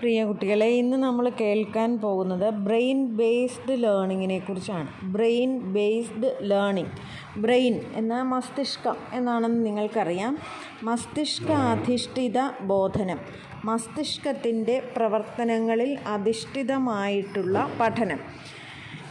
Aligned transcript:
പ്രിയ 0.00 0.24
കുട്ടികളെ 0.24 0.66
ഇന്ന് 0.66 0.96
നമ്മൾ 0.96 1.32
കേൾക്കാൻ 1.40 1.98
പോകുന്നത് 1.98 2.50
ബ്രെയിൻ 2.50 3.16
ബേസ്ഡ് 3.16 3.82
ലേണിങ്ങിനെ 3.82 4.38
കുറിച്ചാണ്. 4.38 4.88
ബ്രെയിൻ 5.02 5.72
ബേസ്ഡ് 5.72 6.36
ലേണിംഗ് 6.42 6.90
ബ്രെയിൻ 7.38 7.80
എന്ന 7.94 8.22
മസ്തിഷ്കം 8.22 8.96
എന്നാണെന്ന് 9.12 9.66
നിങ്ങൾക്കറിയാം. 9.66 10.38
മസ്തിഷ്ക 10.82 11.52
അധിഷ്ഠിത 11.52 12.38
ബോധനം 12.60 13.18
മസ്തിഷ്കത്തിന്റെ 13.64 14.82
പ്രവർത്തനങ്ങളിൽ 14.96 15.98
അധിഷ്ഠിതമായിട്ടുള്ള 16.06 17.68
പഠനം. 17.80 18.20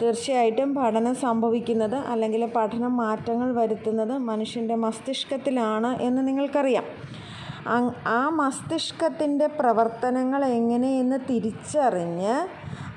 തീർച്ചയായിട്ടും 0.01 0.75
പഠനം 0.75 1.15
സംഭവിക്കുന്നത് 1.15 1.95
അല്ലെങ്കിൽ 1.95 2.45
പഠനം 2.45 2.97
മാറ്റങ്ങൾ 2.97 3.55
വരുത്തുന്നത് 3.55 4.17
മനുഷ്യന്റെ 4.17 4.75
മസ്തിഷ്കത്തിലാണ് 4.75 6.01
എന്ന് 6.01 6.27
നിങ്ങൾക്കറിയാം. 6.27 6.83
ആ 8.07 8.29
മസ്തിഷ്കത്തിന്റെ 8.29 9.47
പ്രവർത്തനങ്ങൾ 9.47 10.45
എങ്ങനെയെന്ന് 10.45 11.17
തിരിച്ചറിഞ്ഞ് 11.29 12.35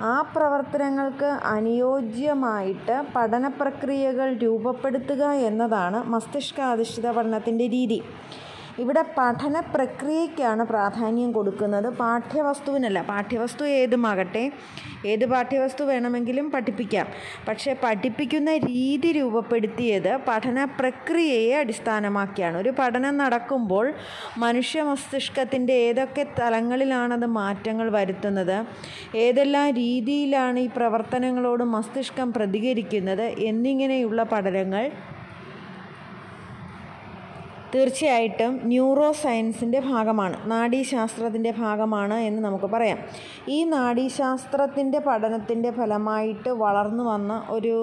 ആ 0.02 0.22
പ്രവർത്തനങ്ങൾക്ക് 0.22 1.24
അനുയോജ്യമായിട്ട് 1.24 3.02
പഠന 3.14 3.48
പ്രക്രിയകൾ 3.48 4.34
രൂപപ്പെടുത്തുക 4.34 5.30
എന്നതാണ് 5.48 6.04
മസ്തിഷ്കാധിഷ്ഠിത 6.04 7.10
പഠനത്തിന്റെ 7.10 7.66
രീതി. 7.66 8.02
ഇവിടെ 8.78 9.02
പഠന 9.18 9.60
പ്രക്രിയയ്ക്കാണ് 9.60 10.62
പ്രാധാന്യം 10.64 11.32
കൊടുക്കുന്നത്. 11.32 11.88
പാഠ്യവസ്തുവിനല്ല. 11.88 13.02
പാഠ്യവസ്തു 13.02 13.64
ഏതുമാകട്ടെ 13.64 14.52
ഏത് 15.06 15.24
പാഠ്യവസ്തു 15.26 15.84
വേണമെങ്കിലും 15.84 16.50
പഠിപ്പിക്കാം. 16.50 17.06
പക്ഷേ 17.48 17.76
പഠിപ്പിക്കുന്ന 17.82 18.56
രീതി 18.56 19.12
രൂപപ്പെടുത്തിയത് 19.12 20.16
പഠന 20.28 20.64
പ്രക്രിയയെ 20.80 21.56
അടിസ്ഥാനമാക്കിയാണ്. 21.58 22.58
ഒരു 22.58 22.72
പഠനം 22.78 23.16
നടക്കുമ്പോൾ 23.18 23.92
മനുഷ്യ 24.38 24.82
മസ്തിഷ്കത്തിന്റെ 24.82 25.72
ഏതൊക്കെ 25.88 26.26
തലങ്ങളിലാണത് 26.40 27.26
മാറ്റങ്ങൾ 27.40 27.90
വരുത്തുന്നത് 27.90 28.56
ഏതെല്ലാം 29.16 29.70
രീതിയിലാണ് 29.82 30.58
ഈ 30.58 30.70
പ്രവർത്തനങ്ങളോട് 30.76 31.64
മസ്തിഷ്കം 31.64 32.32
പ്രതികരിക്കുന്നത് 32.32 33.26
എന്നിങ്ങനെയുള്ള 33.50 34.22
പഠനങ്ങൾ 34.22 34.90
തീർച്ചയായിട്ടും 37.74 38.60
ന്യൂറോ 38.64 39.12
സയൻസിന്റെ 39.12 39.80
ഭാഗമാണ് 39.80 40.50
നാഡീശാസ്ത്രത്തിന്റെ 40.50 41.50
ഭാഗമാണ് 41.50 42.14
എന്ന് 42.20 42.44
നമുക്ക് 42.44 42.66
പറയാം. 42.66 42.98
ഈ 43.48 43.64
നാഡീശാസ്ത്രത്തിന്റെ 43.64 44.98
പഠനത്തിന്റെ 44.98 45.70
ഫലമായിട്ട് 45.70 46.48
വളർന്നു 46.58 47.04
വന്ന 47.04 47.46
ഒരു 47.48 47.74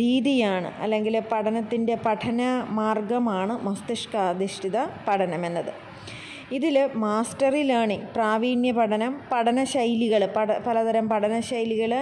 രീതിയാണ് 0.00 0.70
അല്ലെങ്കിൽ 0.80 1.20
പഠനത്തിന്റെ 1.32 1.94
പഠന 2.06 2.40
മാർഗമാണ് 2.70 3.64
മസ്തിഷ്കാധിഷ്ഠിത 3.64 4.78
പഠനം 5.08 5.46
എന്നത് 5.46 5.72
ഇതിൽ 6.52 6.90
മാസ്റ്ററി 6.94 7.62
ലേണിംഗ് 7.62 8.06
പ്രാവീണ്യ 8.14 8.72
പഠനം 8.72 9.20
പഠനശൈലികൾ 9.32 10.22
പഠ 10.36 10.52
പലതരം 10.66 11.08
പഠനശൈലികൾ 11.08 11.92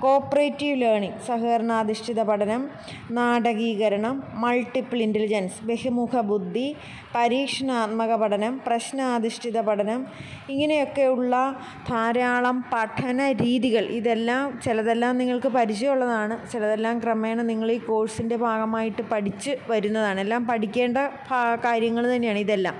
കോപ്പറേറ്റീവ് 0.00 0.82
ലേണിംഗ് 0.82 1.20
സഹകരണാധിഷ്ഠിത 1.26 2.22
പഠനം 2.22 2.70
നാടകീകരണം 3.10 4.22
മൾട്ടിപ്പിൾ 4.34 4.98
ഇന്റലിജൻസ് 4.98 5.64
ബഹുമുഖ 5.64 6.20
ബുദ്ധി 6.20 6.66
പരീക്ഷണാത്മക 7.14 8.14
പഠനം 8.16 8.60
പ്രശ്നാധിഷ്ഠിത 8.66 9.60
പഠനം 9.60 10.06
ഇങ്ങനെയൊക്കെയുള്ള 10.50 11.34
ധാരാളം 11.90 12.64
പഠന 12.72 13.32
രീതികൾ. 13.32 13.84
ഇതെല്ലാം 14.00 14.60
ചിലതെല്ലാം 14.64 15.18
നിങ്ങൾക്ക് 15.18 15.46
പരിചയമുള്ളതാണ്. 15.48 16.50
ചിലതെല്ലാം 16.52 16.98
ക്രമേണ 16.98 17.42
നിങ്ങൾ 17.42 17.72
ഈ 17.72 17.78
കോഴ്സിന്റെ 17.78 18.36
ഭാഗമായിട്ട് 18.36 19.02
പഠിച്ച് 19.02 19.56
വരുന്നതാണ്. 19.70 20.20
എല്ലാം 20.20 20.46
പഠിക്കേണ്ട 20.46 20.98
കാര്യങ്ങൾ 21.64 22.16
തന്നെയാണ് 22.16 22.38
ഇതെല്ലാം. 22.38 22.76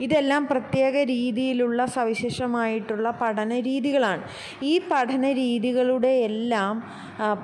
ഇതെല്ലാം 0.00 0.42
പ്രത്യേക 0.46 0.96
രീതിയിലുള്ള 1.04 1.80
സവിശേഷമായിട്ടുള്ള 1.96 3.10
പഠന 3.20 3.60
രീതികളാണ്. 3.60 4.22
ഈ 4.62 4.74
പഠന 4.90 5.24
രീതികളുടെ 5.32 6.12
എല്ലാം 6.28 6.74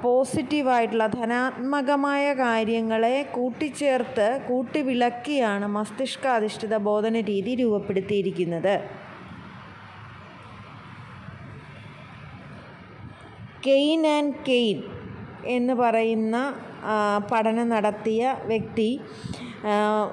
പോസിറ്റീവായിട്ടുള്ള 0.02 1.06
ധനാത്മകമായ 1.06 2.24
കാര്യങ്ങളെ 2.34 3.16
കൂട്ടിച്ചേർത്ത് 3.34 4.28
കൂട്ടിവിളക്കിയാണ് 4.48 5.66
മസ്തിഷ്കാധിഷ്ഠിത 5.66 6.76
ബോധന 6.76 7.20
രീതി 7.20 7.54
രൂപപ്പെടുത്തിയിരിക്കുന്നത്. 7.54 8.76
കെയ്ൻ 13.66 14.02
ആൻഡ് 14.06 14.34
കെയ്ൻ 14.48 14.80
എന്ന് 15.46 15.74
പറയുന്ന 15.74 16.36
പഠനം 17.32 17.68
നടത്തിയ 17.68 18.36
വ്യക്തി 18.44 18.90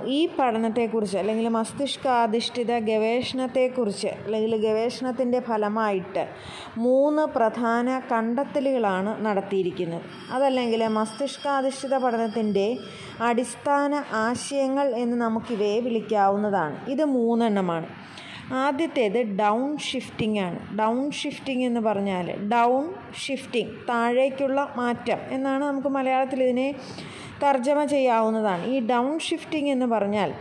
ഈ 0.06 0.30
പഠനത്തെക്കുറിച്ച് 0.40 1.18
അല്ലെങ്കിൽ 1.18 1.48
മസ്തിഷ്കാധിഷ്ഠിത 1.48 2.78
ഗവേഷണത്തെക്കുറിച്ച് 2.80 4.08
അല്ലെങ്കിൽ 4.08 4.68
ഗവേഷണത്തിന്റെ 4.68 5.40
ഫലമായിട്ട് 5.40 6.28
മൂന്ന് 6.78 7.22
പ്രധാന 7.22 8.02
കണ്ടെത്തലുകളാണ് 8.12 9.26
നടത്തിയിരിക്കുന്നത്. 9.26 10.02
അതല്ലെങ്കിൽ 10.32 10.88
മസ്തിഷ്കാധിഷ്ഠിത 10.88 11.98
പഠനത്തിന്റെ 11.98 12.78
അടിസ്ഥാന 13.22 14.04
ആശയങ്ങൾ 14.12 14.96
എന്ന് 14.96 15.22
നമുക്കിവയെ 15.22 15.80
വിളിക്കാവുന്നതാണ്. 15.80 16.90
ഇത് 16.90 17.04
മൂന്നെണ്ണമാണ്. 17.04 18.04
ആദ്യത്തേത് 18.52 19.24
ഡൗൺ 19.24 19.78
ഷിഫ്റ്റിംഗ് 19.78 20.40
ആണ്. 20.40 20.78
ഡൗൺ 20.78 21.12
ഷിഫ്റ്റിംഗ് 21.12 21.66
എന്ന് 21.66 21.80
പറഞ്ഞാൽ 21.80 22.50
ഡൗൺ 22.50 22.94
ഷിഫ്റ്റിംഗ് 23.14 23.72
താഴേക്കുള്ള 23.90 24.74
മാറ്റം 24.78 25.18
എന്നാണ് 25.32 25.64
നമുക്ക് 25.64 25.88
മലയാളത്തിൽ 25.88 26.44
ഇതിനെ 26.44 26.76
തർജമ 27.44 27.86
ചെയ്യാവുന്നതാണ്. 27.86 28.66
ഈ 28.66 28.80
ഡൗൺ 28.80 29.20
ഷിഫ്റ്റിംഗ് 29.20 29.70
എന്ന് 29.70 29.86
പറഞ്ഞാൽ 29.86 30.34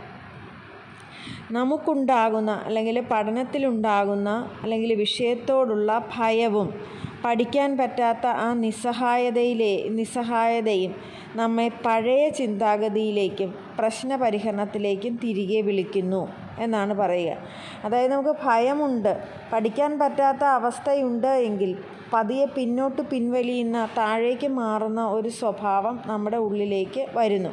നമുക്കുണ്ടാകുന്ന 1.51 2.51
അല്ലെങ്കിൽ 2.65 3.01
പഠനത്തിലുണ്ടാകുന്ന 3.11 4.49
അല്ലെങ്കിൽ 4.63 4.93
വിഷയത്തോടുള്ള 4.93 6.07
ഭയവും 6.17 6.69
പഠിക്കാൻ 7.25 7.77
പറ്റാത്ത 7.77 8.27
ആ 8.27 8.53
നിസ്സഹായതയിലെ 8.53 9.89
നിസ്സഹായതയും 9.89 10.95
നമ്മെ 11.35 11.67
പഴയ 11.85 12.29
ചിന്താഗതിയിലേക്കും 12.29 13.53
പ്രശ്ന 13.79 14.15
പരിഹരണത്തിലേക്കും 14.15 15.19
തിരികെ 15.23 15.61
വിളിക്കുന്നു. 15.61 16.42
എന്നാണ് 16.59 16.93
പറയുക. 16.93 17.37
അതായത് 17.83 18.11
നമുക്ക് 18.11 18.35
ഭയമുണ്ട്. 18.45 19.23
പഠിക്കാൻ 19.53 19.99
പറ്റാത്ത 19.99 20.43
അവസ്ഥയുണ്ട് 20.43 21.27
എങ്കിൽ 21.27 21.77
പതിയെ 22.13 22.45
പിന്നോട്ട് 22.45 23.01
പിൻവലിയുന്ന 23.01 23.87
താഴേക്ക് 23.97 24.47
മാറുന്ന 24.47 25.07
ഒരു 25.07 25.29
സ്വഭാവം 25.29 26.01
നമ്മുടെ 26.05 26.37
ഉള്ളിലേക്ക് 26.37 27.05
വരുന്നു. 27.15 27.49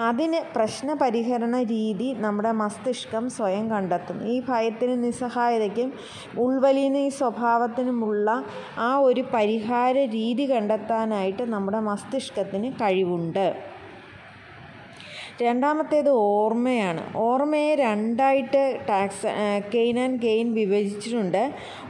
അതിന് 0.00 0.54
പ്രശ്ന 0.56 0.94
പരിഹരണ 0.94 1.62
രീതി 1.62 2.14
നമ്മുടെ 2.18 2.52
മസ്തിഷ്കം 2.52 3.30
സ്വയം 3.30 3.70
കണ്ടെത്തുന്നു 3.70 4.24
ഈ 4.24 4.42
ഭയത്തിനും 4.48 5.02
നിസ്സഹായതയ്ക്കും 5.02 5.92
ഉൾവലിയുന്ന 6.38 6.96
ഈ 6.96 7.08
സ്വഭാവത്തിനുമുള്ള 7.08 8.44
ആ 8.78 8.96
ഒരു 8.96 9.24
പരിഹാര 9.34 9.98
രീതി 9.98 10.50
കണ്ടെത്താനായിട്ട് 10.50 11.42
നമ്മുടെ 11.42 11.80
മസ്തിഷ്കത്തിന് 11.80 12.72
കഴിവുണ്ട്. 12.72 13.75
രണ്ടാമത്തേത് 15.42 16.08
ഓർമ്മയാണ്. 16.08 17.02
ഓർമ്മയെ 17.16 17.74
രണ്ടായിട്ട് 17.74 18.78
ടാക്സ് 18.88 19.26
കെയിൻ 19.74 19.98
ആൻഡ് 20.00 20.20
കെയിൻ 20.22 20.54
വിഭജിച്ചിട്ടുണ്ട്. 20.54 21.42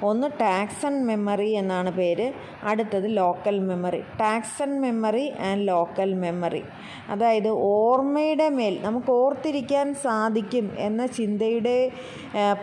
ഒന്ന് 0.02 0.28
ടാക്സ് 0.40 0.86
ആൻഡ് 0.86 1.04
മെമ്മറി 1.08 1.50
എന്നാണ് 1.50 1.90
പേര്. 1.90 2.32
അടുത്തത് 2.64 3.16
local 3.16 3.58
memory. 3.68 4.00
Tasks 4.20 4.62
and 4.62 4.80
memory 4.80 5.32
and 5.50 5.68
local 5.68 6.14
memory. 6.14 6.62
അതായത് 7.10 7.48
ഓർമ്മയുടെ 7.48 8.48
മേൽ 8.48 8.78
നമുക്ക് 8.82 9.10
ഓർത്തിരിക്കാൻ 9.10 9.94
സാധിക്കും 9.94 10.74
എന്ന 10.78 11.06
ചിന്തയുടെ 11.06 11.78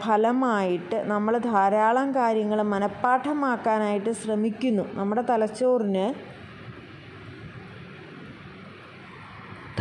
ഫലമായിട്ട് 0.04 0.96
നമ്മൾ 1.14 1.38
ധാരാളം 1.38 2.16
കാര്യങ്ങൾ 2.16 2.62
മനഃപ്പാഠമാക്കാനായിട്ട് 2.76 4.12
ശ്രമിക്കുന്നു. 4.24 4.86
നമ്മുടെ 4.94 5.22
തലച്ചോറിന് 5.30 6.33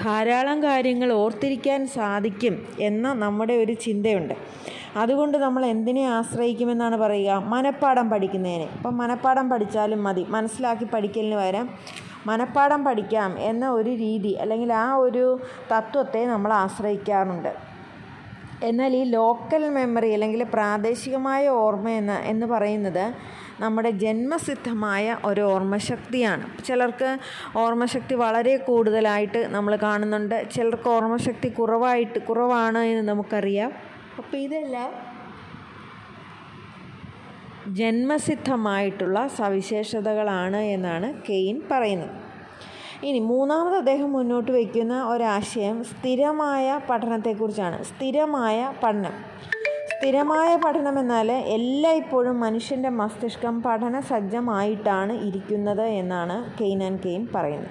ധാരാളം 0.05 0.63
കാര്യങ്ങൾ 0.63 1.13
ഓർത്തിരിക്കാൻ 1.13 1.87
സാധിക്കും 1.87 2.67
എന്ന 2.81 3.13
നമ്മുടെ 3.13 3.55
ഒരു 3.55 3.73
ചിന്തയുണ്ട്. 3.73 4.35
അതുകൊണ്ട് 4.97 5.39
നമ്മൾ 5.39 5.67
എന്തിനെ 5.67 6.09
ആശ്രയിക്കുമെന്നാണ് 6.09 6.97
പറയുക? 6.97 7.33
മനഃപ്പാഠം 7.33 8.11
പഠിക്കുന്നതിന്. 8.11 8.63
ഇപ്പം 8.63 8.97
മനഃപ്പാഠം 8.97 9.51
പഠിച്ചാലും 9.51 10.03
മതി. 10.05 10.27
മനസ്സിലാക്കി 10.29 10.85
പഠിക്കലിന് 10.85 11.35
പകരം 11.35 11.69
മനഃപ്പാഠം 12.27 12.85
പഠിക്കാം 12.85 13.41
എന്ന 13.41 13.71
ഒരു 13.71 13.91
രീതി 13.91 14.29
അല്ലെങ്കിൽ 14.29 14.73
ആ 14.73 14.95
ഒരു 14.95 15.41
തത്വത്തെ 15.73 16.27
നമ്മൾ 16.27 16.53
ആശ്രയിക്കാറുണ്ട്. 16.53 17.53
എന്നാൽ 18.65 18.97
ഈ 18.97 19.05
ലോക്കൽ 19.05 19.69
മെമ്മറി 19.69 20.11
അല്ലെങ്കിൽ 20.13 20.43
പ്രാദേശികമായ 20.45 21.49
ഓർമ്മ 21.49 21.89
എന്ന 21.89 22.13
എന്ന് 22.13 22.47
പറയുന്നത് 22.47 23.15
നമ്മുടെ 23.61 23.91
ജന്മസിദ്ധമായ 23.91 25.17
ഒരു 25.25 25.41
ഓർമ്മശക്തിയാണ്. 25.41 26.63
ചിലർക്ക് 26.65 27.19
ഓർമ്മശക്തി 27.57 28.15
വളരെ 28.15 28.57
കൂടുതലായിട്ട് 28.57 29.39
നമ്മൾ 29.39 29.77
കാണുന്നുണ്ട്. 29.77 30.51
ചിലർക്ക് 30.51 30.89
ഓർമ്മശക്തി 30.89 31.49
കുറവായിട്ട് 31.49 32.19
കുറവാണ് 32.19 32.79
എന്ന് 32.79 33.09
നമുക്കറിയാം. 33.09 33.73
അപ്പോൾ 34.19 34.37
ഇതെല്ലാം 34.37 35.13
ജന്മസിദ്ധമായിട്ടുള്ള 37.69 39.27
സവിശേഷതകളാണ് 39.27 40.57
എന്നാണ് 40.57 41.15
കെയിൻ 41.29 41.63
പറയുന്നത്. 41.71 42.11
ഇനി 43.05 43.19
മൂന്നാമത് 43.19 43.75
അദ്ദേഹം 43.75 44.13
മുന്നോട്ട് 44.13 44.53
വയ്ക്കുന്ന 44.53 45.03
ഒരാശയം 45.03 45.85
സ്ഥിരമായ 45.85 46.81
പഠനത്തെക്കുറിച്ചാണ്. 46.91 47.83
സ്ഥിരമായ 47.83 48.73
പഠനം. 48.83 49.13
സ്ഥിരമായ 50.03 50.57
പഠനം 50.57 50.99
എന്നാൽ 50.99 51.33
എല്ലായ്പ്പോഴും 51.33 52.41
മനുഷ്യന്റെ 52.41 52.89
മസ്തിഷ്കം 52.89 53.63
പഠന 53.63 54.01
സജ്ജമായിട്ടാണ് 54.01 55.13
ഇരിക്കുന്നത് 55.13 55.83
എന്നാണ് 55.83 56.37
കെയ്ൻ 56.61 56.85
ആൻഡ് 56.85 57.03
കെയ്ൻ 57.03 57.29
പറയുന്നത്. 57.35 57.71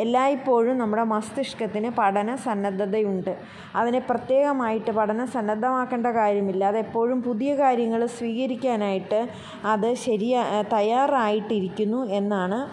എല്ലായ്പ്പോഴും 0.00 0.78
നമ്മുടെ 0.78 1.02
മസ്തിഷ്കത്തിന് 1.02 1.90
പഠന 1.98 2.34
സന്നദ്ധതയുണ്ട്. 2.36 3.38
അതിനെ 3.76 3.98
പ്രത്യേകമായിട്ട് 3.98 4.90
പഠന 4.90 5.24
സന്നദ്ധമാക്കേണ്ട 5.24 6.06
കാര്യമില്ല. 6.06 6.64
അതെപ്പോഴും 6.64 7.22
പുതിയ 7.22 7.54
കാര്യങ്ങൾ 7.54 8.06
സ്വീകരിക്കാനായിട്ട് 8.06 9.28
അത് 9.64 9.94
ശരിയാ 9.94 10.62
തയ്യാറായിട്ടിരിക്കുന്നു 10.72 12.04
എന്നാണ് 12.04 12.70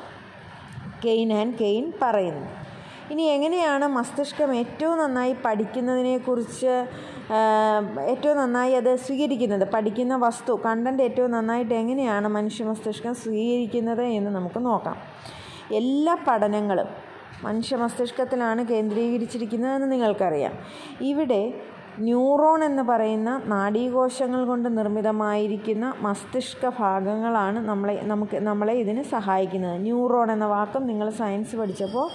കെയ്ൻ 1.05 1.33
ആൻഡ് 1.33 1.55
കെയ്ൻ 1.61 1.93
പറയുന്നത്. 2.01 2.49
ഇനി 3.11 3.21
എങ്ങനെയാണ് 3.21 3.87
മസ്തിഷ്കം 3.87 4.55
ഏറ്റവും 4.55 4.97
നന്നായി 4.97 5.35
പഠിക്കുന്നതിനെക്കുറിച്ച് 5.45 6.85
ഏറ്റവും 7.99 8.37
നന്നായി 8.37 8.73
അത് 8.73 8.95
സ്വീകരിക്കുന്നത് 8.95 9.71
പഠിക്കുന്ന 9.73 10.15
വസ്തു 10.15 10.59
കണ്ടന്റ് 10.65 11.03
ഏറ്റവും 11.03 11.31
നന്നായിട്ട് 11.31 11.73
എങ്ങനെയാണ് 11.73 12.27
മനുഷ്യ 12.27 12.65
മസ്തിഷ്കം 12.65 13.15
സ്വീകരിക്കുന്നത് 13.15 14.01
എന്ന് 14.01 14.31
നമുക്ക് 14.31 14.65
നോക്കാം. 14.65 14.97
എല്ലാ 15.73 16.17
പഠനങ്ങളും 16.27 16.87
മനുഷ്യ 17.43 17.75
മസ്തിഷ്കത്തിലാണ് 17.75 18.65
കേന്ദ്രീകരിച്ചിരിക്കുന്നതെന്ന് 18.65 19.91
നിങ്ങൾക്കറിയാം. 19.91 20.51
ഇവിടെ 21.01 21.53
ന്യൂറോൺ 21.99 22.63
എന്ന് 22.63 22.83
പറയുന്ന 22.83 23.41
നാഡീകോശങ്ങൾ 23.45 24.45
കൊണ്ട് 24.45 24.77
നിർമ്മിതമായിരിക്കുന്ന 24.77 25.93
മസ്തിഷ്ക 25.99 26.69
ഭാഗങ്ങളാണ് 26.69 27.59
നമ്മളെ 27.59 28.01
നമുക്ക് 28.03 28.37
നമ്മളെ 28.37 28.73
ഇതിന് 28.73 29.03
സഹായിക്കുന്നത്. 29.03 29.81
ന്യൂറോൺ 29.81 30.31
എന്ന 30.31 30.45
വാക്കും 30.45 30.87
നിങ്ങൾ 30.87 31.09
സയൻസ് 31.09 31.55
പഠിച്ചപ്പോൾ 31.55 32.07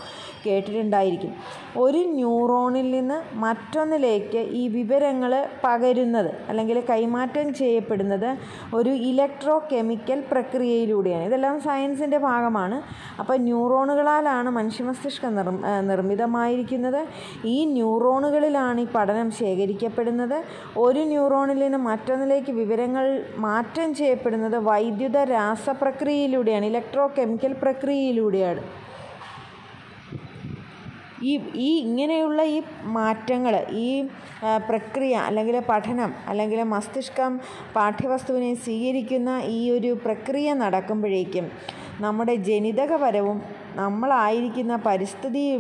കേട്ടിട്ടുണ്ടായിരിക്കും. 0.47 1.33
ഒരു 1.77 1.99
ന്യൂറോണിൽ 1.99 2.91
നിന്ന് 2.91 3.19
മറ്റൊന്നിലേക്ക് 3.45 4.39
ഈ 4.39 4.69
വിവരങ്ങൾ 4.69 5.33
പകരുന്നത് 5.65 6.31
അല്ലെങ്കിൽ 6.49 6.83
കൈമാറ്റം 6.91 7.55
ചെയ്യപ്പെടുന്നത് 7.55 8.29
ഒരു 8.75 8.91
ഇലക്ട്രോ 8.91 9.57
കെമിക്കൽ 9.73 10.23
പ്രക്രിയയിലൂടെയാണ്. 10.33 11.25
ഇതെല്ലാം 11.25 11.61
സയൻസിന്റെ 11.61 12.19
ഭാഗമാണ്. 12.19 12.83
അപ്പോൾ 13.21 13.37
ന്യൂറോണുകളാലാണ് 13.39 14.51
മനുഷ്യ 14.51 14.85
മസ്തിഷ്കം 14.85 15.35
നിർ 15.37 15.51
നിർമ്മിതമായിരിക്കുന്നത്. 15.91 17.01
ഈ 17.45 17.65
ന്യൂറോണുകളിലാണ് 17.65 18.81
ഈ 18.81 18.87
പഠനം 18.95 19.31
ശേഖരിക്കപ്പെടുന്നത്. 19.31 20.39
ഒരു 20.77 21.01
ന്യൂറോണിൽ 21.01 21.59
നിന്ന് 21.59 21.79
മറ്റൊന്നിലേക്ക് 21.79 22.53
വിവരങ്ങൾ 22.53 23.25
മാറ്റം 23.37 23.95
ചെയ്യപ്പെടുന്നത് 23.95 24.57
വൈദ്യുത 24.57 25.19
രാസപ്രക്രിയയിലൂടെയാണ് 25.35 26.67
ഇലക്ട്രോ 26.67 27.07
കെമിക്കൽ 27.19 27.53
പ്രക്രിയയിലൂടെയാണ്. 27.63 28.63
ഈ 31.25 31.33
ഈ 31.61 31.71
ഇങ്ങനെയുള്ള 31.83 32.41
ഈ 32.53 32.59
മാറ്റങ്ങൾ 32.95 33.55
ഈ 33.81 33.89
പ്രക്രിയ 34.67 35.15
അല്ലെങ്കിൽ 35.27 35.57
പഠനം 35.69 36.11
അല്ലെങ്കിൽ 36.29 36.61
മസ്തിഷ്കം 36.71 37.33
പാഠ്യവസ്തുവിനെ 37.75 38.53
സ്വീകരിക്കുന്ന 38.65 39.31
ഈ 39.51 39.61
ഒരു 39.71 39.91
പ്രക്രിയ 40.05 40.53
നടക്കുമ്പോഴേക്കും 40.61 41.49
നമ്മുടെ 42.01 42.35
ജനിതകപരവും 42.35 43.43
നമ്മളായിരിക്കുന്ന 43.77 44.77
പരിസ്ഥിതി 44.77 45.57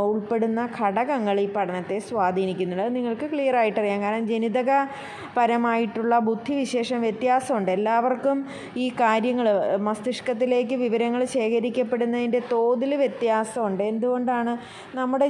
ഉൾപ്പെടുന്ന 0.00 0.68
ഘടകങ്ങൾ 0.78 1.40
ഈ 1.40 1.52
പഠനത്തെ 1.52 1.98
സ്വാധീനിക്കുന്നുണ്ട്. 1.98 2.94
നിങ്ങൾക്ക് 2.96 3.26
ക്ലിയർ 3.32 3.56
ആയിട്ടറിയാം. 3.56 4.02
കാരണം 4.02 4.26
ജനിതകപരമായിട്ടുള്ള 4.26 6.18
ബുദ്ധിവിശേഷം 6.18 7.00
വ്യത്യാസമുണ്ട്. 7.00 7.70
എല്ലാവർക്കും 7.70 8.46
ഈ 8.76 8.88
കാര്യങ്ങൾ 8.88 9.48
മസ്തിഷ്കത്തിലേക്ക് 9.78 10.74
വിവരങ്ങൾ 10.74 11.24
ശേഖരിക്കപ്പെടുന്നതിന്റെ 11.24 12.42
തോതിൽ 12.52 12.94
വ്യത്യാസമുണ്ട്. 12.94 13.82
എന്തുകൊണ്ടാണ് 13.82 14.58
നമ്മുടെ 14.96 15.28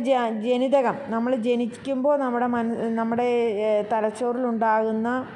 ജനിതകം 0.49 0.97
നമ്മൾ 1.09 1.35
ജനിക്കുമ്പോൾ 1.37 2.19
നമ്മുടെ 2.19 2.47
മന 2.47 2.67
നമ്മുടെ 2.95 3.29
തലച്ചോറിലുണ്ടാകുന്ന 3.93 5.27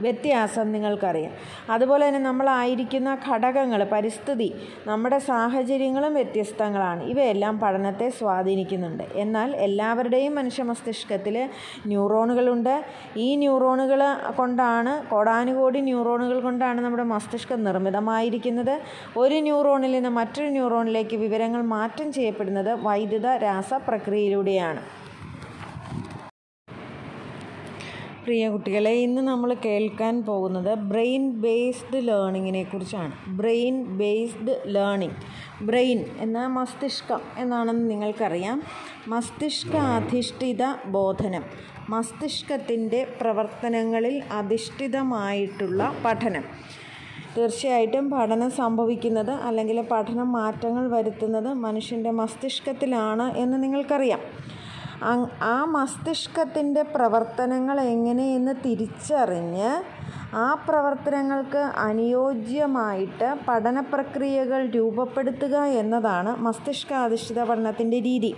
വ്യത്യാസം 0.00 0.72
നിങ്ങൾക്കറിയാം. 0.72 1.32
അതുപോലെ 1.70 2.08
തന്നെ 2.08 2.20
നമ്മളായിരിക്കുന്ന 2.20 3.18
ഘടകങ്ങൾ 3.28 3.84
പരിസ്ഥിതി 3.84 4.54
നമ്മുടെ 4.86 5.18
സാഹചര്യങ്ങളും 5.18 6.14
വ്യത്യസ്തങ്ങളാണ്. 6.14 7.02
ഇവയെല്ലാം 7.02 7.60
പഠനത്തെ 7.60 8.08
സ്വാധീനിക്കുന്നുണ്ട്. 8.08 9.04
എന്നാൽ 9.14 9.56
എല്ലാവരുടെയും 9.56 10.34
മനുഷ്യ 10.34 10.62
മസ്തിഷ്കത്തിൽ 10.62 11.48
ന്യൂറോണുകളുണ്ട്. 11.86 12.84
ഈ 13.16 13.36
ന്യൂറോണുകൾ 13.36 14.02
കൊണ്ടാണ് 14.36 15.06
കോടാനുകോടി 15.10 15.80
ന്യൂറോണുകൾ 15.80 16.40
കൊണ്ടാണ് 16.40 16.80
നമ്മുടെ 16.80 17.02
മസ്തിഷ്കം 17.02 17.64
നിർമ്മിതമായിരിക്കുന്നത്. 17.64 18.80
ഒരു 19.16 19.34
ന്യൂറോണിൽ 19.34 19.92
നിന്ന് 19.92 20.08
മറ്റൊരു 20.08 20.48
ന്യൂറോണിലേക്ക് 20.48 21.16
വിവരങ്ങൾ 21.16 21.62
മാറ്റം 21.62 22.12
ചെയ്യപ്പെടുന്നത് 22.12 22.72
വൈദ്യുത 22.72 23.26
രാസ 23.26 23.74
പ്രക്രിയയിലൂടെയാണ് 23.86 25.01
പ്രിയ 28.24 28.48
കുട്ടികളെ 28.48 28.90
ഇന്ന് 28.90 29.22
നമ്മൾ 29.22 29.54
കേൾക്കാൻ 29.64 30.22
പോകുന്നത് 30.22 30.74
ബ്രെയിൻ 30.78 31.40
ബേസ്ഡ് 31.40 32.08
ലേണിങ്ങിനെ 32.08 32.62
കുറിച്ചാണ്. 32.62 33.12
ബ്രെയിൻ 33.28 33.98
ബേസ്ഡ് 33.98 34.54
ലേണിംഗ് 34.66 35.14
ബ്രെയിൻ 35.64 36.04
എന്ന 36.18 36.46
മസ്തിഷ്കം 36.46 37.20
എന്നാണെന്ന് 37.38 37.90
നിങ്ങൾക്കറിയാം. 37.90 38.62
മസ്തിഷ്ക 39.08 39.76
അധിഷ്ഠിത 39.76 40.62
ബോധനം 40.86 41.44
മസ്തിഷ്കത്തിന്റെ 41.88 43.06
പ്രവർത്തനങ്ങളിൽ 43.20 44.22
അധിഷ്ഠിതമായിട്ടുള്ള 44.32 45.92
പഠനം. 46.04 46.44
തീർച്ചയായിട്ടും 47.36 48.10
പഠനം 48.10 48.50
സംഭവിക്കുന്നത് 48.50 49.30
അല്ലെങ്കിൽ 49.30 49.80
പഠനം 49.80 50.32
മാറ്റങ്ങൾ 50.32 50.90
വരുത്തുന്നത് 50.90 51.52
മനുഷ്യന്റെ 51.54 52.10
മസ്തിഷ്കത്തിലാണ് 52.10 53.36
എന്ന് 53.36 53.62
നിങ്ങൾക്കറിയാം. 53.62 54.51
ആ 55.42 55.64
മസ്തിഷ്കത്തിന്റെ 55.64 56.82
പ്രവർത്തനങ്ങൾ 56.82 57.80
എങ്ങനെയെന്ന് 57.80 58.52
തിരിച്ചറിഞ്ഞ് 58.64 59.70
ആ 60.34 60.54
പ്രവർത്തനങ്ങൾക്ക് 60.54 61.62
അനുയോജ്യമായിട്ട് 61.80 63.34
പഠന 63.48 63.80
പ്രക്രിയകൾ 63.80 64.66
രൂപപ്പെടുത്തുക 64.66 65.56
എന്നതാണ് 65.80 66.36
മസ്തിഷ്കാധിഷ്ഠിത 66.36 67.42
പഠനത്തിന്റെ 67.44 67.98
രീതി. 67.98 68.32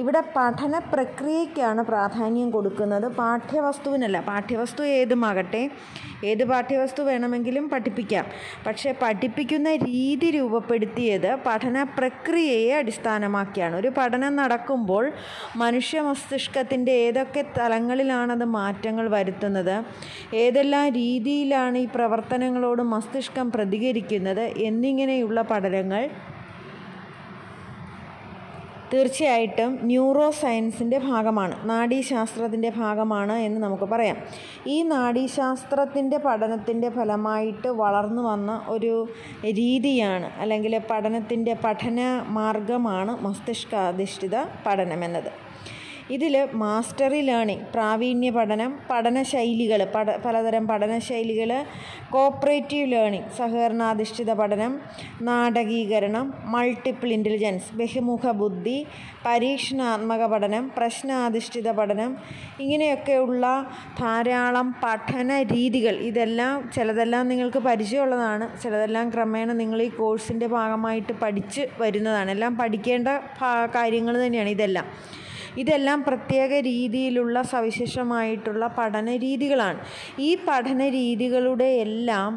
ഇവിടെ 0.00 0.20
പഠന 0.36 0.74
പ്രക്രിയയ്ക്കാണ് 0.92 1.82
പ്രാധാന്യം 1.82 2.48
കൊടുക്കുന്നത്. 2.50 3.06
പാഠ്യവസ്തുവിനല്ല. 3.18 4.18
പാഠ്യവസ്തു 4.20 4.82
ഏതുമാകട്ടെ 4.98 5.62
ഏത് 6.24 6.44
പാഠ്യവസ്തു 6.44 7.02
വേണമെങ്കിലും 7.02 7.64
പഠിപ്പിക്കാം. 7.68 8.24
പക്ഷേ 8.66 8.94
പഠിപ്പിക്കുന്ന 9.02 9.74
രീതി 9.76 10.30
രൂപപ്പെടുത്തിയത് 10.30 11.28
പഠന 11.46 11.82
പ്രക്രിയയെ 11.98 12.72
അടിസ്ഥാനമാക്കിയാണ്. 12.78 13.76
ഒരു 13.76 13.92
പഠനം 13.98 14.36
നടക്കുമ്പോൾ 14.36 15.04
മനുഷ്യ 15.56 16.00
മസ്തിഷ്കത്തിന്റെ 16.00 16.92
ഏതൊക്കെ 17.06 17.44
തലങ്ങളിലാണത് 17.58 18.46
മാറ്റങ്ങൾ 18.58 19.08
വരുത്തുന്നത് 19.08 19.76
ഏതെല്ലാം 20.34 20.88
രീതിയിലാണ് 21.00 21.78
ഈ 21.78 21.88
പ്രവർത്തനങ്ങളോട് 21.94 22.82
മസ്തിഷ്കം 22.94 23.46
പ്രതികരിക്കുന്നത് 23.52 24.44
എന്നിങ്ങനെയുള്ള 24.68 25.42
പഠനങ്ങൾ 25.42 26.02
തീർച്ചയായിട്ടും 28.92 29.78
ന്യൂറോ 29.82 30.30
സയൻസിന്റെ 30.30 30.98
ഭാഗമാണ് 30.98 31.68
നാഡീശാസ്ത്രത്തിന്റെ 31.68 32.70
ഭാഗമാണ് 32.76 33.32
എന്ന് 33.38 33.62
നമുക്ക് 33.62 33.84
പറയാം. 33.84 34.16
ഈ 34.66 34.82
നാഡീശാസ്ത്രത്തിന്റെ 34.82 36.18
പഠനത്തിന്റെ 36.18 36.90
ഫലമായിട്ട് 36.90 37.68
വളർന്നു 37.78 38.22
വന്ന 38.22 38.62
ഒരു 38.68 38.92
രീതിയാണ് 39.60 40.30
അല്ലെങ്കിൽ 40.40 40.78
പഠനത്തിന്റെ 40.90 41.54
പഠന 41.64 42.00
മാർഗമാണ് 42.30 43.24
മസ്തിഷ്കാധിഷ്ഠിത 43.24 44.36
പഠനം 44.66 45.04
എന്നത് 45.04 45.30
ഇതിൽ 46.10 46.48
മാസ്റ്ററി 46.52 47.20
ലേണിംഗ് 47.20 47.66
പ്രാവീണ്യ 47.74 48.30
പഠനം 48.30 48.78
പഠനശൈലികൾ 48.90 49.84
പഠ 49.94 50.10
പലതരം 50.16 50.66
പഠനശൈലികൾ 50.66 51.50
കോപ്പറേറ്റീവ് 52.10 52.92
ലേണിംഗ് 52.92 53.30
സഹകരണാധിഷ്ഠിത 53.38 54.32
പഠനം 54.32 54.72
നാടകീകരണം 55.22 56.34
മൾട്ടിപ്പിൾ 56.44 57.08
ഇന്റലിജൻസ് 57.08 57.74
ബഹുമുഖ 57.74 58.30
ബുദ്ധി 58.32 58.86
പരീക്ഷണാത്മക 59.26 60.26
പഠനം 60.26 60.72
പ്രശ്നാധിഷ്ഠിത 60.76 61.70
പഠനം 61.70 62.10
ഇങ്ങനെയൊക്കെയുള്ള 62.60 63.44
ധാരാളം 64.00 64.74
പഠന 64.84 65.42
രീതികൾ. 65.42 65.96
ഇതെല്ലാം 66.10 66.70
ചിലതെല്ലാം 66.74 67.28
നിങ്ങൾക്ക് 67.28 67.58
പരിചയമുള്ളതാണ്. 67.58 68.62
ചിലതെല്ലാം 68.62 69.10
ക്രമേണ 69.10 69.52
നിങ്ങൾ 69.52 69.82
ഈ 69.82 69.88
കോഴ്സിന്റെ 69.88 70.46
ഭാഗമായിട്ട് 70.46 71.12
പഠിച്ച് 71.12 71.68
വരുന്നതാണ്. 71.80 72.30
എല്ലാം 72.30 72.56
പഠിക്കേണ്ട 72.56 73.08
കാര്യങ്ങൾ 73.74 74.26
തന്നെയാണ് 74.26 74.48
ഇതെല്ലാം. 74.48 74.88
ഇതെല്ലാം 75.58 75.98
പ്രത്യേക 76.04 76.52
രീതിയിലുള്ള 76.70 77.36
സവിശേഷമായിട്ടുള്ള 77.52 78.64
പഠന 78.78 79.16
രീതികളാണ് 79.16 79.80
ഈ 80.18 80.30
പഠന 80.48 80.82
രീതികളുടെ 80.88 81.68
എല്ലാം 81.86 82.32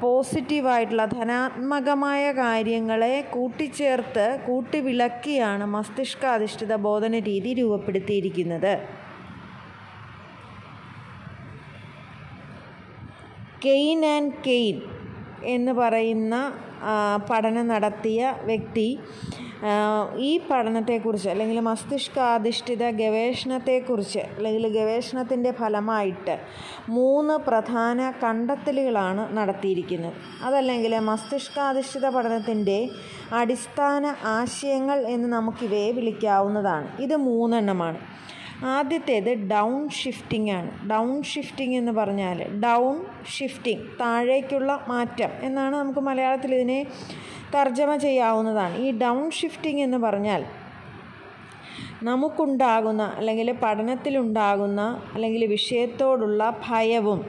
പോസിറ്റീവായിട്ടുള്ള 0.00 1.04
ധനാത്മകമായ 1.04 2.24
കാര്യങ്ങളെ 2.32 3.14
കൂട്ടിച്ചേർത്ത് 3.34 4.26
കൂട്ടിവിളക്കിയാണ് 4.46 5.64
മസ്തിഷ്കാധിഷ്ഠിത 5.76 6.74
ബോധന 6.88 7.18
രീതി 7.30 7.52
രൂപപ്പെടുത്തിയിരിക്കുന്നത്. 7.54 8.74
കെയ്ൻ 13.64 14.00
ആൻഡ് 14.06 14.36
കെയ്ൻ 14.46 14.76
എന്ന് 15.44 15.72
പറയുന്ന 15.72 16.34
പഠനം 17.30 17.66
നടത്തിയ 17.68 18.20
വ്യക്തി 18.44 18.88
ഈ 20.16 20.40
പഠനത്തെക്കുറിച്ച് 20.50 21.28
അല്ലെങ്കിൽ 21.28 21.60
മസ്തിഷ്കാധിഷ്ഠിത 21.60 22.90
ഗവേഷണത്തെക്കുറിച്ച് 22.90 24.18
അല്ലെങ്കിൽ 24.18 24.68
ഗവേഷണത്തിന്റെ 24.68 25.50
ഫലമായിട്ട് 25.50 26.38
മൂന്ന് 26.88 27.34
പ്രധാന 27.34 28.12
കണ്ടെത്തലുകളാണ് 28.24 29.36
നടത്തിയിരിക്കുന്നത്. 29.36 30.12
അതല്ലെങ്കിൽ 30.42 30.98
മസ്തിഷ്കാധിഷ്ഠിത 30.98 32.08
പഠനത്തിന്റെ 32.08 32.88
അടിസ്ഥാന 33.32 34.14
ആശയങ്ങൾ 34.24 34.98
എന്ന് 34.98 35.28
നമുക്കിവയെ 35.28 35.92
വിളിക്കാവുന്നതാണ്. 35.92 37.00
ഇത് 37.00 37.16
മൂന്നെണ്ണമാണ്. 37.16 37.98
ആദ്യത്തേത് 38.64 39.34
ഡൗൺ 39.34 39.88
ഷിഫ്റ്റിംഗ് 39.88 40.50
ആണ്. 40.50 40.88
ഡൗൺ 40.88 41.22
ഷിഫ്റ്റിംഗ് 41.22 41.76
എന്ന് 41.76 41.92
പറഞ്ഞാൽ 41.92 42.60
ഡൗൺ 42.60 43.04
ഷിഫ്റ്റിംഗ് 43.24 43.82
താഴേക്കുള്ള 44.00 44.84
മാറ്റം 44.88 45.28
എന്നാണ് 45.42 45.76
നമുക്ക് 45.76 46.00
മലയാളത്തിൽ 46.00 46.54
ഇതിനെ 46.54 46.86
തർജമ 47.54 47.96
ചെയ്യാവുന്നതാണ്. 47.96 48.76
ഈ 48.76 48.90
ഡൗൺ 48.90 49.30
ഷിഫ്റ്റിംഗ് 49.30 49.82
എന്ന് 49.82 49.98
പറഞ്ഞാൽ 49.98 50.44
നമുക്കുണ്ടാകുന്ന 52.02 53.02
അല്ലെങ്കിൽ 53.02 53.52
പഠനത്തിലുണ്ടാകുന്ന 53.52 55.02
അല്ലെങ്കിൽ 55.14 55.46
വിഷയത്തോടുള്ള 55.46 56.60
ഭയവും 56.68 57.24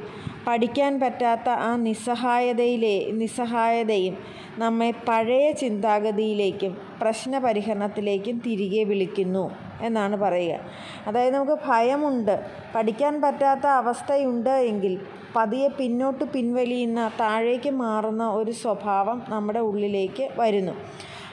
പഠിക്കാൻ 0.48 1.00
പറ്റാത്ത 1.00 1.50
ആ 1.50 1.75
നിസ്സഹായതയിലെ 1.75 3.12
നിസ്സഹായതയും 3.12 4.17
നമ്മെ 4.57 4.91
പഴയ 5.07 5.51
ചിന്താഗതിയിലേക്കും 5.51 6.77
പ്രശ്നപരിഹരണത്തിലേക്കും 7.01 8.41
തിരികെ 8.46 8.84
വിളിക്കുന്നു. 8.84 9.66
എന്നാണ് 9.81 10.15
പറയുക. 10.15 10.60
അതായത് 11.07 11.34
നമുക്ക് 11.34 11.57
ഭയമുണ്ട്. 11.67 12.46
പഠിക്കാൻ 12.75 13.22
പറ്റാത്ത 13.22 13.67
അവസ്ഥയുണ്ട് 13.67 14.50
എങ്കിൽ 14.50 15.01
പതിയെ 15.36 15.67
പിന്നോട്ട് 15.67 16.24
പിൻവലിയുന്ന 16.24 17.12
താഴേക്ക് 17.19 17.69
മാറുന്ന 17.69 18.29
ഒരു 18.29 18.51
സ്വഭാവം 18.51 19.24
നമ്മുടെ 19.29 19.60
ഉള്ളിലേക്ക് 19.60 20.29
വരുന്നു. 20.38 20.72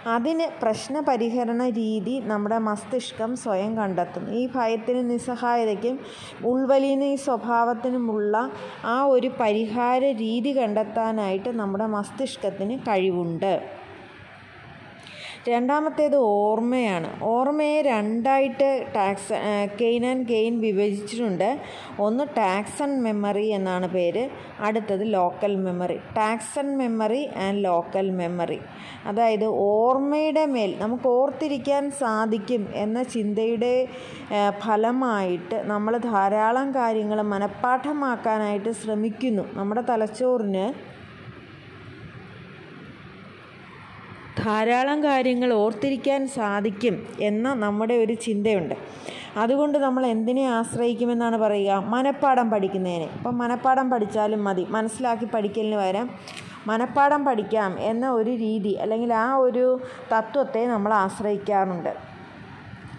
അതിന് 0.07 0.61
പ്രശ്നപരിഹരണ 0.63 1.69
രീതി 1.69 2.21
നമ്മുടെ 2.25 2.59
മസ്തിഷ്കം 2.59 3.37
സ്വയം 3.37 3.77
കണ്ടെത്തും. 3.77 4.35
ഈ 4.35 4.49
ഭയത്തിനും 4.55 5.09
നിസ്സഹായതയ്ക്കും 5.09 6.01
ഉൾവലിയുന്ന 6.45 7.05
ഈ 7.05 7.15
സ്വഭാവത്തിനുമുള്ള 7.15 8.51
ആ 8.85 9.03
ഒരു 9.05 9.31
പരിഹാര 9.41 10.05
രീതി 10.05 10.59
കണ്ടെത്താനായിട്ട് 10.59 11.49
നമ്മുടെ 11.49 11.87
മസ്തിഷ്കത്തിന് 11.87 12.79
കഴിവുണ്ട്. 12.79 13.84
രണ്ടാമത്തേത് 15.49 16.17
ഓർമ്മയാണ്. 16.17 17.09
ഓർമ്മയെ 17.23 17.83
രണ്ടായിട്ട് 17.83 18.69
ടാക്സ് 18.95 19.39
കെയിൻ 19.81 20.07
ആൻഡ് 20.07 20.27
കെയിൻ 20.29 20.61
വിഭജിച്ചിട്ടുണ്ട്. 20.61 21.49
ഒന്ന് 22.05 22.25
ടാക്സ് 22.37 22.83
ആൻഡ് 22.83 23.01
മെമ്മറി 23.07 23.47
എന്നാണ് 23.57 23.89
പേര്. 23.89 24.23
അടുത്തത് 24.61 25.05
local 25.15 25.57
memory. 25.67 25.97
Tasks 26.17 26.59
and 26.59 26.77
memory 26.79 27.29
and 27.47 27.65
local 27.65 28.11
memory. 28.21 28.59
അതായത് 29.07 29.45
ഓർമ്മയുടെ 29.45 30.47
മേൽ 30.55 30.75
നമുക്ക് 30.79 31.09
ഓർത്തിരിക്കാൻ 31.19 31.91
സാധിക്കും 31.91 32.65
എന്ന 32.85 33.03
ചിന്തയുടെ 33.15 33.75
ഫലമായിട്ട് 34.65 35.57
നമ്മൾ 35.73 35.97
ധാരാളം 36.11 36.75
കാര്യങ്ങൾ 36.75 37.23
മനഃപ്പാഠമാക്കാനായിട്ട് 37.35 38.71
ശ്രമിക്കുന്നു. 38.83 39.45
നമ്മുടെ 39.59 39.81
തലച്ചോറിന് 39.91 40.67
ധാരാളം 44.45 45.05
കാര്യങ്ങൾ 45.05 45.53
ഓർത്തിരിക്കാൻ 45.53 46.29
സാധിക്കും 46.29 47.07
എന്ന 47.21 47.55
നമ്മുടെ 47.55 47.95
ഒരു 47.95 48.13
ചിന്തയുണ്ട്. 48.13 48.75
അതുകൊണ്ട് 49.37 49.79
നമ്മൾ 49.79 50.07
എന്തിനെ 50.07 50.45
ആശ്രയിക്കുമെന്നാണ് 50.49 51.37
പറയുക? 51.37 51.73
മനഃപ്പാഠം 51.87 52.51
പഠിക്കുന്നതിന്. 52.51 53.07
ഇപ്പം 53.17 53.39
മനഃപ്പാഠം 53.39 53.91
പഠിച്ചാലും 53.91 54.45
മതി. 54.45 54.67
മനസ്സിലാക്കി 54.71 55.25
പഠിക്കലിന് 55.25 55.77
പകരം 55.77 56.11
മനഃപ്പാഠം 56.67 57.25
പഠിക്കാം 57.25 57.81
എന്ന 57.81 58.11
ഒരു 58.11 58.31
രീതി 58.31 58.73
അല്ലെങ്കിൽ 58.73 59.15
ആ 59.15 59.35
ഒരു 59.37 59.65
തത്വത്തെ 60.13 60.67
നമ്മൾ 60.67 60.93
ആശ്രയിക്കാറുണ്ട്. 60.95 61.93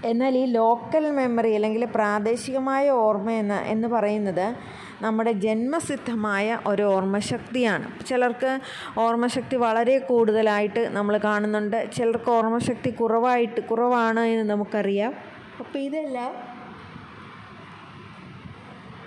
എന്നാൽ 0.05 0.37
ഈ 0.37 0.45
ലോക്കൽ 0.45 1.11
മെമ്മറി 1.11 1.51
അല്ലെങ്കിൽ 1.53 1.85
പ്രാദേശികമായ 1.85 2.89
ഓർമ്മ 2.89 3.29
എന്ന 3.31 3.55
എന്ന് 3.65 3.87
പറയുന്നത് 3.87 4.55
നമ്മുടെ 5.01 5.31
ജന്മസിദ്ധമായ 5.31 6.59
ഒരു 6.67 6.83
ഓർമ്മശക്തിയാണ്. 6.83 8.05
ചിലർക്ക് 8.05 8.59
ഓർമ്മശക്തി 8.97 9.55
വളരെ 9.55 9.97
കൂടുതലായിട്ട് 9.97 10.87
നമ്മൾ 10.91 11.17
കാണുന്നുണ്ട്. 11.17 11.89
ചിലർക്ക് 11.95 12.31
ഓർമ്മശക്തി 12.31 12.89
കുറവായിട്ട് 12.89 13.61
കുറവാണ് 13.61 14.19
എന്ന് 14.19 14.49
നമുക്കറിയാം. 14.49 15.13
അപ്പോൾ 15.59 15.79
ഇതെല്ലാം 15.79 16.55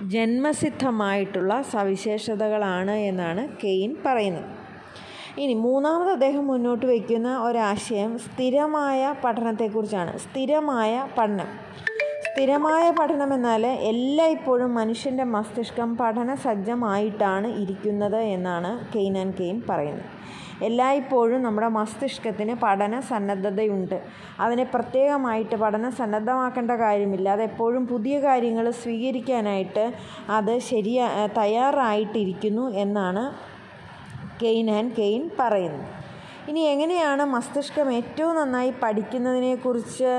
ജന്മസിദ്ധമായിട്ടുള്ള 0.08 1.62
സവിശേഷതകളാണ് 1.62 2.90
എന്നാണ് 2.90 3.48
കെയിൻ 3.64 3.96
പറയുന്നത്. 4.06 4.44
ഇനി 5.38 5.54
മൂന്നാമത് 5.54 6.10
അദ്ദേഹം 6.10 6.46
മുന്നോട്ട് 6.46 6.86
വയ്ക്കുന്ന 6.86 7.38
ഒരാശയം 7.38 8.18
സ്ഥിരമായ 8.18 9.14
പഠനത്തെക്കുറിച്ചാണ്. 9.24 10.18
സ്ഥിരമായ 10.18 11.08
പഠനം. 11.18 11.68
സ്ഥിരമായ 12.38 12.90
പഠനം 12.90 13.30
എന്നാൽ 13.34 13.66
എല്ലായ്പ്പോഴും 13.66 14.74
മനുഷ്യന്റെ 14.74 15.24
മസ്തിഷ്കം 15.24 15.96
പഠന 15.96 16.34
സജ്ജമായിട്ടാണ് 16.34 17.48
ഇരിക്കുന്നത് 17.62 18.16
എന്നാണ് 18.16 18.70
കെയിൻ 18.92 19.14
ആൻഡ് 19.18 19.36
കെയിൻ 19.40 19.56
പറയുന്നത്. 19.70 20.04
എല്ലായ്പ്പോഴും 20.64 21.42
നമ്മുടെ 21.42 21.68
മസ്തിഷ്കത്തിന് 21.68 22.54
പഠന 22.62 23.00
സന്നദ്ധതയുണ്ട് 23.00 24.02
അതിനെ 24.40 24.64
പ്രത്യേകമായിട്ട് 24.74 25.56
പഠന 25.56 25.90
സന്നദ്ധമാക്കേണ്ട 25.90 26.70
കാര്യമില്ല. 26.70 27.28
അതെപ്പോഴും 27.28 27.86
പുതിയ 27.86 28.20
കാര്യങ്ങൾ 28.20 28.70
സ്വീകരിക്കാനായിട്ട് 28.70 29.92
അത് 30.30 30.58
ശരിയാ 30.58 31.08
തയ്യാറായിട്ടിരിക്കുന്നു 31.40 32.66
എന്നാണ് 32.84 33.24
കെയിൻ 34.44 34.70
ആൻഡ് 34.70 34.96
കെയ്ൻ 34.98 35.30
പറയുന്നത്. 35.40 36.07
ഇനി 36.48 36.60
എങ്ങനെയാണ് 36.60 37.24
മസ്തിഷ്കം 37.24 37.92
ഏറ്റവും 37.92 38.36
നന്നായി 38.36 38.72
പഠിക്കുന്നതിനെക്കുറിച്ച് 38.82 40.10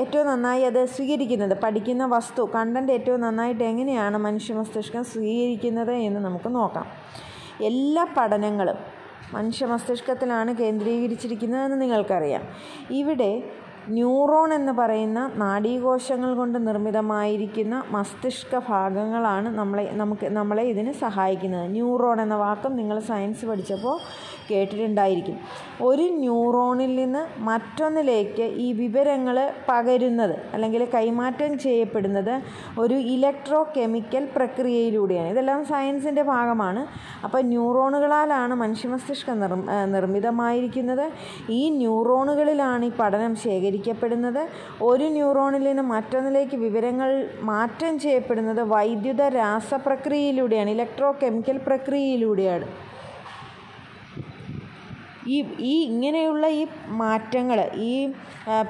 ഏറ്റവും 0.00 0.26
നന്നായി 0.26 0.62
അത് 0.62 0.84
സ്വീകരിക്കുന്നത്? 0.84 1.54
പഠിക്കുന്ന 1.62 2.06
വസ്തു 2.06 2.42
കണ്ടന്റ് 2.54 2.92
ഏറ്റവും 2.92 3.20
നന്നായിട്ട് 3.20 3.64
എങ്ങനെയാണ് 3.64 4.18
മനുഷ്യ 4.18 4.54
മസ്തിഷ്കം 4.54 5.04
സ്വീകരിക്കുന്നത് 5.04 5.92
എന്ന് 5.92 6.20
നമുക്ക് 6.20 6.54
നോക്കാം. 6.54 6.86
എല്ലാ 7.62 8.06
പഠനങ്ങളും 8.16 8.78
മനുഷ്യ 9.34 9.66
മസ്തിഷ്കത്തിലാണ് 9.66 10.54
കേന്ദ്രീകരിച്ചിരിക്കുന്നതെന്ന് 10.54 11.80
നിങ്ങൾക്കറിയാം. 11.80 12.44
ഇവിടെ 12.90 13.32
ന്യൂറോൺ 13.88 14.54
എന്ന് 14.54 14.72
പറയുന്ന 14.72 15.20
നാഡീകോശങ്ങൾ 15.34 16.34
കൊണ്ട് 16.34 16.66
നിർമ്മിതമായിരിക്കുന്ന 16.66 17.84
മസ്തിഷ്ക 17.88 18.58
ഭാഗങ്ങളാണ് 18.68 19.48
നമ്മളെ 19.58 19.84
നമുക്ക് 19.92 20.26
നമ്മളെ 20.26 20.62
ഇതിന് 20.62 20.92
സഹായിക്കുന്നത്. 20.92 21.70
ന്യൂറോൺ 21.72 22.20
എന്ന 22.20 22.34
വാക്കും 22.34 22.76
നിങ്ങൾ 22.76 22.98
സയൻസ് 22.98 23.46
പഠിച്ചപ്പോൾ 23.46 23.96
കേട്ടിട്ടുണ്ടായിരിക്കും. 24.50 25.36
ഒരു 25.82 26.02
ന്യൂറോണിൽ 26.02 26.96
നിന്ന് 26.96 27.22
മറ്റൊന്നിലേക്ക് 27.38 28.42
ഈ 28.42 28.72
വിവരങ്ങൾ 28.72 29.36
പകരുന്നത് 29.68 30.34
അല്ലെങ്കിൽ 30.54 30.82
കൈമാറ്റം 30.94 31.58
ചെയ്യപ്പെടുന്നത് 31.58 32.34
ഒരു 32.78 32.94
ഇലക്ട്രോ 32.94 33.60
കെമിക്കൽ 33.76 34.28
പ്രക്രിയയിലൂടെയാണ്. 34.36 35.28
ഇതെല്ലാം 35.28 35.64
സയൻസിന്റെ 35.64 36.22
ഭാഗമാണ്. 36.22 36.86
അപ്പോൾ 37.24 37.42
ന്യൂറോണുകളാലാണ് 37.42 38.54
മനുഷ്യ 38.54 38.88
മസ്തിഷ്കം 38.88 39.40
നിർ 39.40 39.54
നിർമ്മിതമായിരിക്കുന്നത്. 39.94 41.06
ഈ 41.50 41.70
ന്യൂറോണുകളിലാണ് 41.70 42.84
ഈ 42.84 42.92
പഠനം 43.00 43.36
ശേഖരിക്കപ്പെടുന്നത്. 43.36 44.42
ഒരു 44.82 45.04
ന്യൂറോണിൽ 45.04 45.64
നിന്ന് 45.64 45.82
മറ്റൊന്നിലേക്ക് 45.82 46.56
വിവരങ്ങൾ 46.56 47.10
മാറ്റം 47.42 47.98
ചെയ്യപ്പെടുന്നത് 47.98 48.60
വൈദ്യുത 48.60 49.22
രാസപ്രക്രിയയിലൂടെയാണ് 49.22 50.70
ഇലക്ട്രോ 50.70 51.10
കെമിക്കൽ 51.22 51.58
പ്രക്രിയയിലൂടെയാണ്. 51.66 52.89
ഈ 55.28 55.38
ഈ 55.60 55.74
ഇങ്ങനെയുള്ള 55.84 56.46
ഈ 56.48 56.62
മാറ്റങ്ങൾ 56.96 57.58
ഈ 57.82 57.92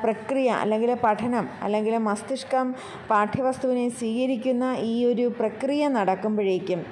പ്രക്രിയ 0.00 0.50
അല്ലെങ്കിൽ 0.60 0.90
പഠനം 0.94 1.46
അല്ലെങ്കിൽ 1.62 1.94
മസ്തിഷ്കം 2.02 2.68
പാഠ്യവസ്തുവിനെ 3.10 3.86
സ്വീകരിക്കുന്ന 3.88 4.64
ഈ 4.82 4.94
ഒരു 5.04 5.26
പ്രക്രിയ 5.40 5.88
നടക്കുമ്പോഴേക്കും 5.88 6.82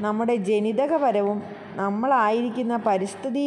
നമ്മുടെ 0.00 0.34
ജനിതകപരവും 0.44 1.38
നമ്മളായിരിക്കുന്ന 1.76 2.74
പരിസ്ഥിതി 2.86 3.44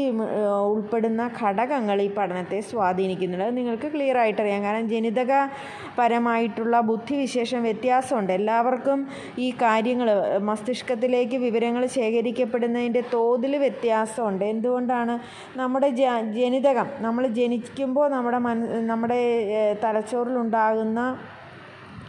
ഉൾപ്പെടുന്ന 0.69 1.21
ഘടകങ്ങൾ 1.41 1.97
ഈ 2.01 2.09
പഠനത്തെ 2.17 2.59
സ്വാധീനിക്കുന്നുണ്ട്. 2.71 3.45
അത് 3.45 3.55
നിങ്ങൾക്ക് 3.57 3.87
ക്ലിയർ 3.93 4.17
ആയിട്ടറിയാം. 4.23 4.61
കാരണം 4.63 4.87
ജനിതകപരമായിട്ടുള്ള 4.89 6.75
ബുദ്ധിവിശേഷം 6.89 7.61
വ്യത്യാസമുണ്ട്. 7.63 8.33
എല്ലാവർക്കും 8.39 8.99
ഈ 9.45 9.49
കാര്യങ്ങൾ 9.63 10.09
മസ്തിഷ്കത്തിലേക്ക് 10.49 11.39
വിവരങ്ങൾ 11.45 11.85
ശേഖരിക്കപ്പെടുന്നതിന്റെ 11.97 13.03
തോതിൽ 13.13 13.55
വ്യത്യാസമുണ്ട്. 13.65 14.45
എന്തുകൊണ്ടാണ്? 14.45 15.15
നമ്മുടെ 15.61 15.89
ജനിതകം 16.39 16.87
നമ്മൾ 17.07 17.23
ജനിക്കുമ്പോൾ 17.39 18.07
നമ്മുടെ 18.15 18.39
മൻ 18.47 18.59
നമ്മുടെ 18.87 19.21
തലച്ചോറിലുണ്ടാകുന്ന 19.83 20.99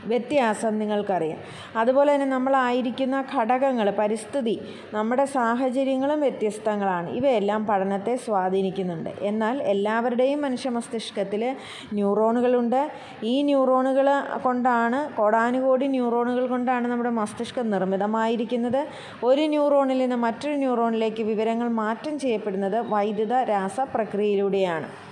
വ്യത്യാസം 0.07 0.79
നിങ്ങൾക്കറിയാം. 0.79 1.39
അതുപോലെ 1.77 2.15
തന്നെ 2.15 2.27
നമ്മളായിരിക്കുന്ന 2.27 3.25
ഘടകങ്ങൾ 3.37 3.91
പരിസ്ഥിതി 3.91 4.61
നമ്മുടെ 4.95 5.25
സാഹചര്യങ്ങളും 5.25 6.21
വ്യത്യസ്തങ്ങളാണ്. 6.21 7.11
ഇവയെല്ലാം 7.11 7.67
പഠനത്തെ 7.67 8.17
സ്വാധീനിക്കുന്നുണ്ട്. 8.17 9.11
എന്നാൽ 9.23 9.63
എല്ലാവരുടെയും 9.63 10.41
മനുഷ്യ 10.43 10.71
മസ്തിഷ്കത്തിൽ 10.71 11.57
ന്യൂറോണുകളുണ്ട്. 11.93 12.91
ഈ 13.23 13.43
ന്യൂറോണുകൾ 13.43 14.09
കൊണ്ടാണ് 14.43 15.17
കോടാനുകോടി 15.17 15.87
ന്യൂറോണുകൾ 15.87 16.47
കൊണ്ടാണ് 16.47 16.89
നമ്മുടെ 16.89 17.11
മസ്തിഷ്കം 17.11 17.71
നിർമ്മിതമായിരിക്കുന്നത്. 17.71 18.87
ഒരു 19.25 19.41
ന്യൂറോണിൽ 19.41 19.99
നിന്ന് 19.99 20.17
മറ്റൊരു 20.17 20.55
ന്യൂറോണിലേക്ക് 20.55 21.23
വിവരങ്ങൾ 21.23 21.69
മാറ്റം 21.69 22.19
ചെയ്യപ്പെടുന്നത് 22.19 22.81
വൈദ്യുത 22.81 23.33
രാസ 23.33 23.81
പ്രക്രിയയിലൂടെയാണ് 23.95 25.10